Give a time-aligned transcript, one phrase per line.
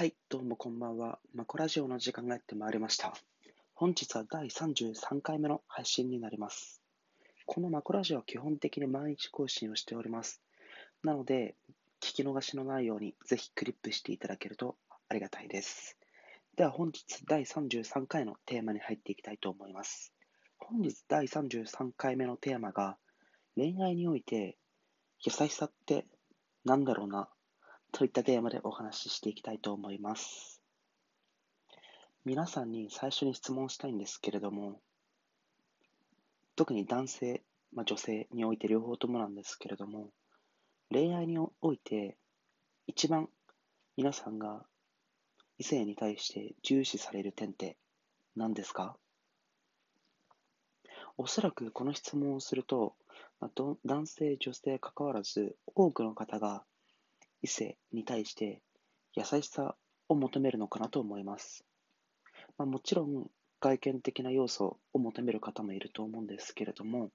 [0.00, 1.18] はい、どうもこんばんは。
[1.34, 3.12] マコラジオの時間がやってまいりました。
[3.74, 6.80] 本日は第33回目の配信になります。
[7.44, 10.40] このマコラジオは基本的に毎日更新をしております。
[11.04, 11.54] なので、
[12.00, 14.76] 聞き逃しのないようにぜひクリップしていただけると
[15.10, 15.98] ありがたいです。
[16.56, 20.14] では本日第33回のテーマに入っていきたいと思います。
[20.60, 22.96] 本日第33回目のテーマが
[23.54, 24.56] 恋愛において
[25.22, 26.06] 優しさって
[26.64, 27.28] なんだろうな？
[27.92, 30.62] といったテーマでお話ししていきたいと思います。
[32.24, 34.80] 皆さんに最初に質問したいんですけれども、
[36.56, 37.42] 特に男性、
[37.74, 40.08] まあ、女性において両方ともなんですけれども、
[40.90, 42.16] 恋愛において
[42.86, 43.28] 一番
[43.96, 44.62] 皆さんが
[45.58, 47.76] 異性に対して重視される点って
[48.36, 48.96] 何ですか？
[51.18, 52.94] おそらくこの質問をすると、
[53.40, 53.50] まあ、
[53.84, 56.64] 男性、女性関わらず多くの方が
[57.42, 58.60] 異性に対して
[59.14, 59.76] 優しさ
[60.08, 61.64] を求めるのかなと思います。
[62.58, 67.10] まあ、もちろん外見的な要素を求める方もいると思うんですけれども、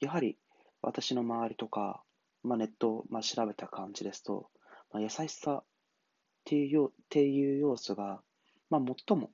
[0.00, 0.36] やはり
[0.80, 2.02] 私の周りとか、
[2.42, 4.48] まあ、ネットをまあ調べた感じですと、
[4.92, 5.64] まあ、優しさっ
[6.44, 8.20] ていうっていう要素が、
[8.68, 9.30] まあ、最も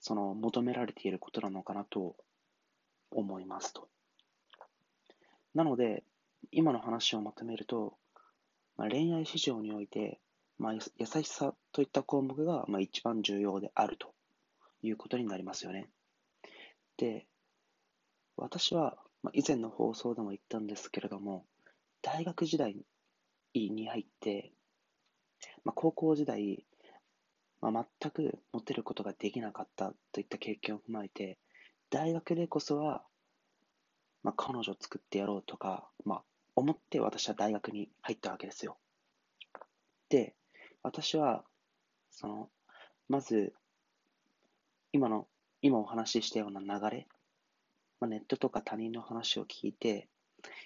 [0.00, 2.16] その求められていることなのかなと
[3.10, 3.88] 思いますと。
[5.54, 6.04] なので、
[6.52, 7.94] 今の話をまとめると、
[8.76, 10.20] まあ、恋愛市場において、
[10.58, 14.14] まあ、優しさといった項目が、まあ、一番重要であると
[14.82, 15.88] いうことになりますよね。
[16.96, 17.26] で、
[18.36, 21.46] 私は、まあ、以前の放送でも言ったんですけれども、
[22.02, 22.76] 大学時代
[23.54, 24.52] に入って、
[25.64, 26.64] まあ、高校時代、
[27.60, 31.38] まあ、全くモテることができなかったといった経験を踏まえて、
[31.90, 33.02] 大学でこそは、
[34.22, 36.22] まあ、彼女を作ってやろうとか、まあ、
[36.56, 38.78] 思って私は大学に入ったわけですよ。
[40.08, 40.34] で、
[40.82, 41.44] 私は、
[42.10, 42.48] その、
[43.08, 43.52] まず、
[44.92, 45.28] 今の、
[45.60, 47.06] 今お話ししたような流れ、
[48.00, 50.08] まあ、ネットとか他人の話を聞いて、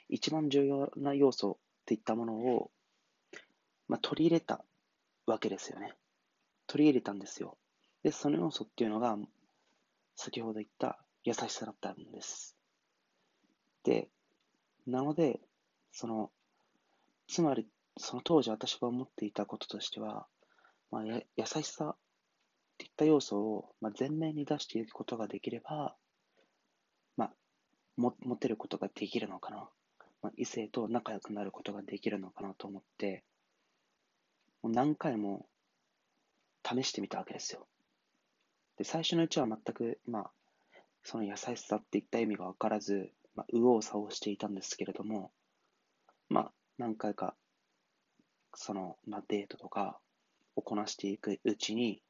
[0.08, 2.70] 一番重要な要素といったものを、
[3.88, 4.64] まあ、取り入れた
[5.26, 5.94] わけですよね。
[6.66, 7.58] 取り入れたんですよ。
[8.04, 9.18] で、その要素っていうのが、
[10.14, 12.56] 先ほど言った優しさだったんです。
[13.82, 14.08] で、
[14.86, 15.40] なので、
[15.92, 16.30] その、
[17.28, 17.66] つまり、
[17.98, 20.26] その当時私が思っていたこととしては、
[20.90, 21.96] まあ、や優しさっ
[22.78, 25.96] ていった要素を、まあ、前面に出していくことができれば、
[27.16, 27.32] まあ、
[27.96, 29.68] も持てることができるのかな。
[30.22, 33.24] まあ、異性と仲良くなることができるのかなと思って、
[34.62, 35.46] もう何回も
[36.64, 37.66] 試してみたわけですよ。
[38.76, 40.30] で、最初のうちは全く、まあ、
[41.02, 45.32] その優しさっていった意味が分からず、まあ、右往左往していたんですけれども、
[46.30, 47.34] まあ、何回か、
[48.54, 49.98] その、まあ、デートとか
[50.56, 52.02] をこなしていくうちに、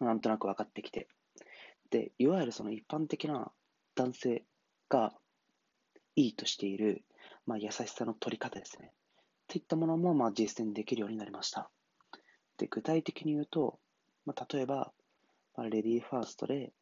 [0.00, 1.08] なんとなく分かってきて、
[1.90, 3.50] で、いわゆるその一般的な
[3.96, 4.44] 男性
[4.88, 5.12] が
[6.14, 7.02] いいとしている、
[7.46, 8.92] まあ、優しさの取り方ですね。
[9.48, 11.70] といったものも、まあ、実践できるようになりました。
[12.58, 13.78] で、具体的に言うと、
[14.26, 14.92] まあ、例えば、
[15.56, 16.72] まあ、レディーファーストで、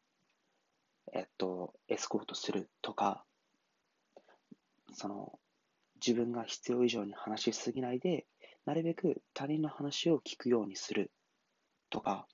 [1.13, 3.23] えっと、エスコートするとか、
[4.93, 5.39] その、
[6.05, 8.25] 自分が必要以上に話しすぎないで、
[8.65, 11.11] なるべく他人の話を聞くようにする
[11.89, 12.27] とか、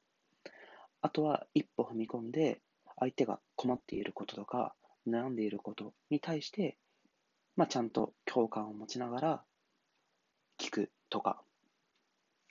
[1.01, 2.61] あとは一歩踏み込んで、
[2.99, 4.75] 相手が困っていることとか、
[5.07, 6.77] 悩んでいることに対して、
[7.55, 9.43] まあ、ちゃんと共感を持ちながら
[10.57, 11.41] 聞くとか。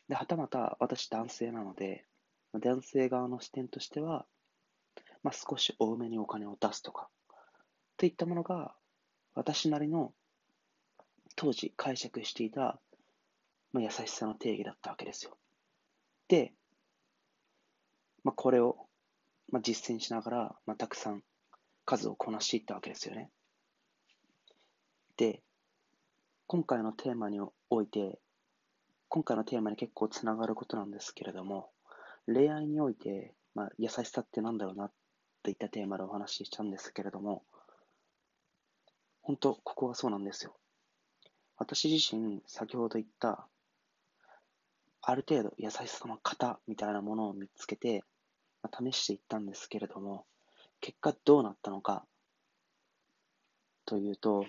[0.08, 2.06] で、はたまた私男性なので、
[2.52, 4.26] 男性側の視点としては、
[5.22, 7.08] まあ、少し多めにお金を出すとか、
[7.96, 8.74] といったものが、
[9.34, 10.12] 私なりの
[11.36, 12.80] 当時解釈していた、
[13.72, 15.36] まあ、優しさの定義だったわけですよ。
[16.28, 16.52] で、
[18.22, 18.76] まあ、これを、
[19.50, 21.22] まあ、実践しながら、まあ、たくさん
[21.84, 23.30] 数をこなしていったわけですよね。
[25.16, 25.42] で、
[26.46, 27.40] 今回のテーマに
[27.70, 28.18] おいて、
[29.08, 31.70] 今回のテーマに結構つながることなんですけれども、
[32.26, 34.90] 恋愛において、まあ、優しさってなんだろうな
[35.42, 37.44] といったテーマでお話ししたんですけれども、
[39.22, 40.56] 本当、ここがそうなんですよ。
[41.56, 43.46] 私自身、先ほど言った、
[45.02, 48.02] ある程度優しさの型みたいなものを見つけて、
[48.62, 50.24] まあ、試していったんですけれども、
[50.80, 52.04] 結果どうなったのか
[53.86, 54.46] というと、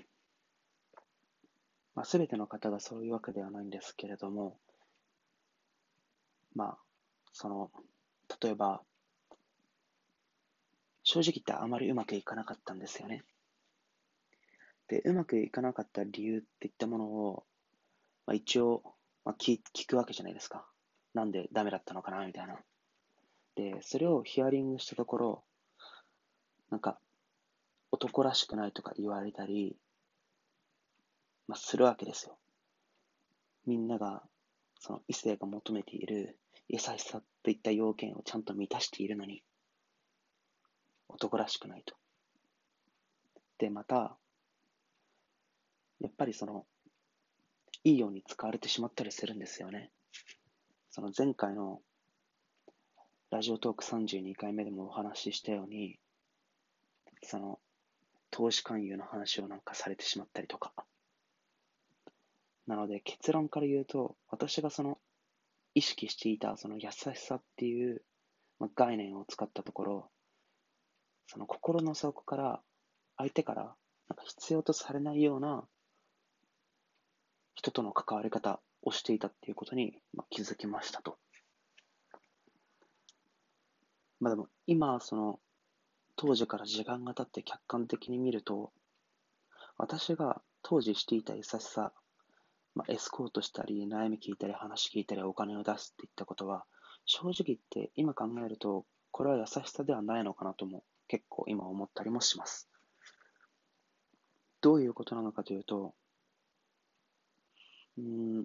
[1.93, 4.57] まあ、全ての方がそういうわけではないんですけれども、
[6.55, 6.77] まあ、
[7.33, 7.69] その、
[8.41, 8.81] 例えば、
[11.03, 13.23] 正直言ってあまりうまくいかなかったんですよね。
[14.87, 17.43] で、うまくいかなかった理由っていったものを、
[18.27, 18.83] まあ、一応、
[19.23, 20.65] まあ聞、聞くわけじゃないですか。
[21.13, 22.59] なんでダメだったのかなみたいな。
[23.55, 25.43] で、それをヒアリングしたところ、
[26.69, 26.99] なんか、
[27.91, 29.77] 男らしくないとか言われたり、
[31.47, 32.37] まあ、するわけですよ。
[33.65, 34.23] みんなが、
[34.79, 36.37] その異性が求めている
[36.67, 39.43] 優しさといった要件をちゃんと満たしているのに、
[41.07, 41.95] 男らしくないと。
[43.57, 44.17] で、また、
[46.01, 46.65] やっぱりその、
[47.83, 49.91] いいように使われてしまったりするんですよね。
[50.89, 51.81] その前回の
[53.31, 55.99] ラジオトーク32回目でもお話ししたように、
[57.23, 57.59] その、
[58.31, 60.73] 投資勧誘の話をなんかされてしまったりとか。
[62.67, 64.99] なので結論から言うと、私がその、
[65.73, 68.01] 意識していたその優しさっていう、
[68.59, 70.11] まあ、概念を使ったところ、
[71.27, 72.61] その心の底から、
[73.17, 73.75] 相手から
[74.07, 75.67] なんか必要とされないような
[77.55, 79.97] 人との関わり方をしていたっていうことに、
[80.29, 81.17] 気づきましたと。
[84.19, 85.39] まあでも、今、その、
[86.15, 88.71] 当時から時間が経って客観的に見ると、
[89.77, 91.91] 私が当時していた優しさ、
[92.75, 96.65] まあ、エスコートしたり、悩み聞いたり、話聞いたり、お金を出すっていったことは、
[97.05, 102.67] 正直言って今考えると、これは優しさではないのかなとも結構今思ったりもします。
[104.61, 105.93] どういうことなのかというと、
[107.97, 108.35] うん、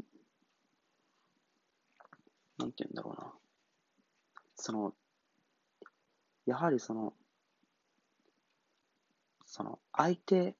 [2.58, 3.32] なんて言うんだろうな。
[4.56, 4.94] その、
[6.47, 7.14] やはりその、
[9.47, 10.55] その相手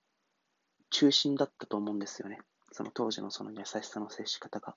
[0.91, 2.41] 中心だったと思うんですよね。
[2.73, 4.75] その当時のその優しさの接し方が。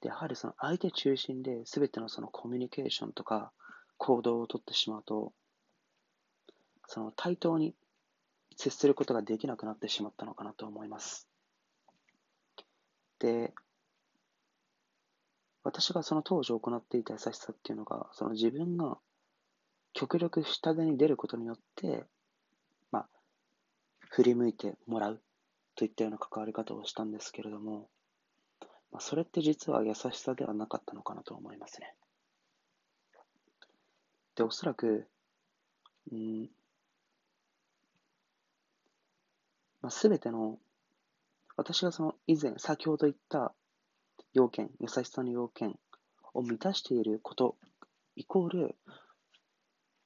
[0.00, 3.52] で、やはりその相手中心で全てのそのコミュニケーションとか
[3.98, 5.32] 行動をとってしまうと、
[6.86, 7.74] その対等に
[8.56, 11.28] 接することができなくなってしまったのかなと思います。
[13.26, 13.52] で、
[15.64, 18.98] 私がその当時行っていた優しさっていうのが、その自分が
[19.94, 22.04] 極力下手に出ることによって、
[22.92, 23.08] まあ、
[24.10, 25.20] 振り向いてもらう
[25.74, 27.88] といったような関わり方をしたんですけれども、
[28.92, 31.94] まあ、それって実は優しさではなかったのかなと思いますね。
[34.36, 35.08] で、おそらく、
[36.12, 36.48] うん、
[39.82, 40.60] まあ、全ての、
[41.56, 43.54] 私がその以前、先ほど言った
[44.34, 45.78] 要件、優しさの要件
[46.34, 47.56] を満たしていること
[48.16, 48.76] イコール、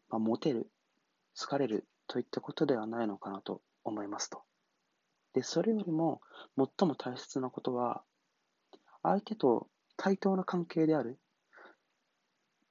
[0.08, 0.68] まあ、モテる、
[1.38, 4.42] 好かれるといったことではないのかなと思いますと。
[5.32, 6.20] で、それよりも
[6.56, 8.02] 最も大切なことは、
[9.02, 11.20] 相手と対等な関係であるっ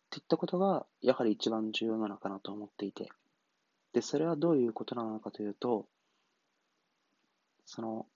[0.09, 3.09] ていったことが、やはり一番重要なのかなと思っていて。
[3.93, 5.87] で、それはどういうことなのかというと、
[7.65, 8.07] その、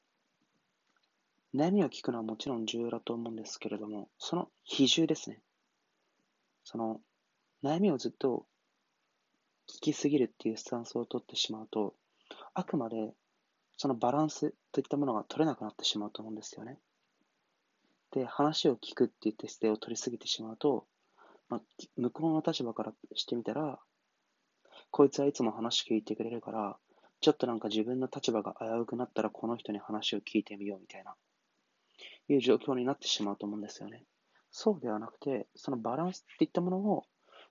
[1.56, 5.40] 悩みを聞くのはもちろん重要だと思うんですけれども、その比重ですね。
[6.64, 7.00] その、
[7.64, 8.46] 悩みをずっと
[9.68, 11.94] 聞きすぎるっていうスタンスを取ってしまうと、
[12.54, 13.14] あくまで
[13.78, 16.80] そのバランスといったものが取れなくなってしまうと思うんですよね。
[18.12, 20.86] で、話を聞くっていった姿勢を取りすぎてしまうと、
[21.50, 21.62] まあ、
[21.98, 23.80] 向こうの立場からしてみたら、
[24.92, 26.78] こいつはいつも話聞いてくれるから、
[27.22, 31.16] ちょっとなんか自分の立場が危うくなったらこの人に話を聞いてみようみたいな、
[32.30, 34.06] いう状況になってしまうと思うんですよね。
[34.52, 37.04] そうではなくて、そのバランスっていったものを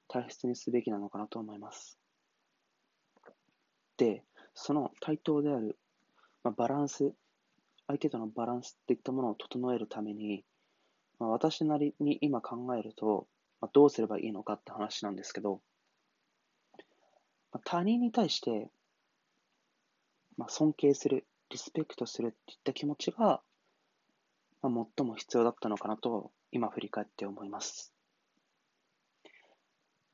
[0.08, 1.98] 大切にすべきなのかなと思います。
[3.96, 5.78] で、その対等である、
[6.44, 7.12] まあ、バランス、
[7.86, 10.44] 相手とのバランスっていったものを整えるために、
[11.18, 13.26] まあ、私なりに今考えると、
[13.60, 15.60] まあ、どうすればいいのかって話なんですけど、
[17.52, 18.70] まあ、他人に対して、
[20.36, 23.42] まあ、尊敬する、リスペクトするっていった気持ちが、
[24.62, 27.92] まあ、最も必要だったのかなと、今振り返って思います。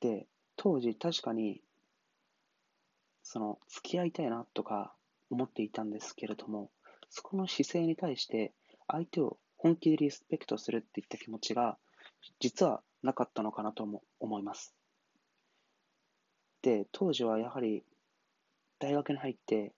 [0.00, 0.26] で、
[0.57, 1.61] 当時確かに
[3.31, 4.95] その、付き合いたいなとか
[5.28, 6.71] 思っていたんですけれども、
[7.11, 8.55] そこの姿勢に対して
[8.87, 11.76] 相手を本気でリスペクトするっていった気持ちが
[12.40, 14.75] 実はなかったのかなとも思います。
[16.62, 17.85] で、当時はやはり
[18.78, 19.75] 大学に入って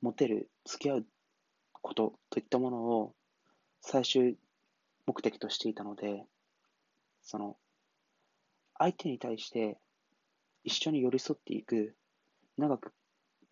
[0.00, 1.06] モテる、付き合う
[1.82, 3.14] ことといったものを
[3.88, 4.36] 最終
[5.06, 6.24] 目的としていたので、
[7.22, 7.56] その
[8.76, 9.78] 相手に対して
[10.64, 11.94] 一緒に寄り添っていく
[12.58, 12.92] 長く、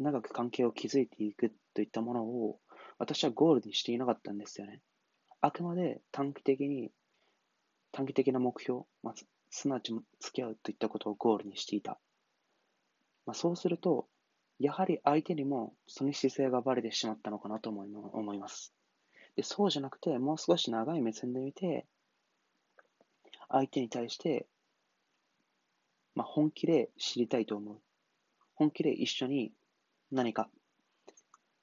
[0.01, 2.59] 長く関係を築いていくといったものを、
[2.99, 4.81] 私はゴールにしていなかったんですよね。
[5.41, 6.91] あくまで短期的に、
[7.93, 9.15] 短期的な目標、まあ、
[9.51, 12.01] すなわち付き合うといったことをゴールにしていた。
[13.25, 14.09] まあ、そうすると、
[14.59, 18.75] やはり相手にもその姿勢がバレてしまったのかなと思い思います。
[19.37, 21.87] でそうじゃなくて、もう少し長い目線で見て、
[23.49, 24.47] 相手に対して、
[26.15, 27.81] まあ、本気で知りたいと思う。
[28.55, 29.53] 本気で一緒に
[30.13, 30.49] 何か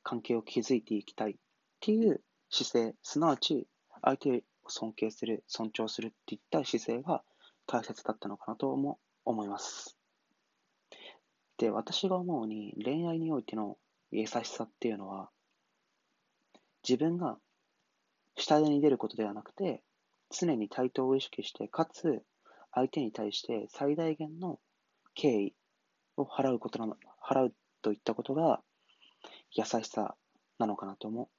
[0.04, 1.36] 関係を築いていきたいっ
[1.80, 3.68] ていう姿勢、すなわち
[4.01, 7.24] 相手を尊敬する、尊重するっていった姿勢が
[7.66, 9.98] 大切だったのかなとも思います。
[11.58, 13.78] で、私が思うに恋愛においての
[14.12, 15.30] 優しさっていうのは、
[16.84, 17.38] 自分が
[18.41, 19.83] 下手に出ることではなくて、
[20.31, 22.24] 常に対等を意識して、かつ
[22.74, 24.60] 相手に対して最大限の
[25.13, 25.53] 敬意
[26.17, 28.62] を払うことなの、払うといったことが
[29.51, 30.15] 優しさ
[30.57, 31.29] なのかなとも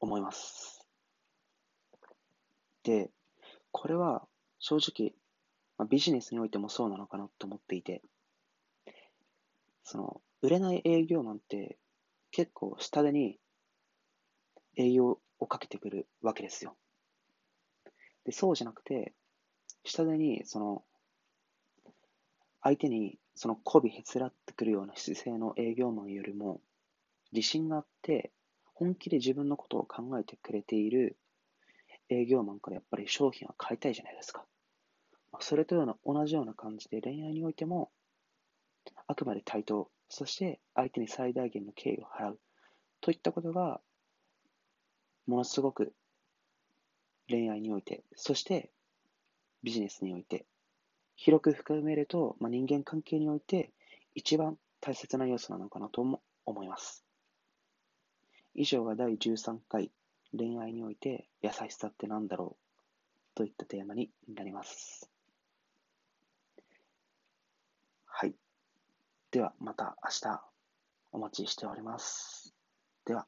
[0.00, 0.86] 思います。
[2.82, 3.10] で、
[3.70, 4.26] これは
[4.58, 5.12] 正直、
[5.76, 8.00] まあ、ビジネスにおいてもそうなのかなと思っていて、
[9.84, 11.76] その、売れない営業マンって
[12.30, 13.38] 結構下手に
[14.76, 16.76] 営業をかけてくるわけですよ。
[18.24, 19.12] で、そうじゃなくて、
[19.84, 20.84] 下手に、その、
[22.62, 26.60] 相手に、その媚びへつらってくるような姿勢の営業マンよりも、
[27.32, 28.32] 自信があって、
[28.74, 31.16] 本気で自分のことを考えてくれている
[32.08, 34.44] 営業マンからやっぱり商品は買いたいじゃないですか。
[35.40, 37.90] それとような同じような感じで恋愛においても、
[39.06, 42.40] あくまで対等、そして相手に最大限の敬意を払う
[43.00, 43.80] といったことが、
[45.26, 45.92] ものすごく
[47.28, 48.70] 恋愛において、そして
[49.62, 50.46] ビジネスにおいて、
[51.16, 53.70] 広く含めると、まあ、人間関係において
[54.14, 57.04] 一番大切な要素なのかなとも思います。
[58.54, 59.90] 以上が第13回
[60.36, 62.66] 恋愛において優しさって何だろう
[63.34, 65.10] といったテーマになります。
[68.04, 68.34] はい。
[69.30, 70.42] ではまた明日
[71.12, 72.54] お待ちしております。
[73.04, 73.26] では。